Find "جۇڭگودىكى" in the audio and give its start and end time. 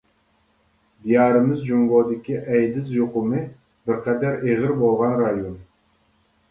1.67-2.39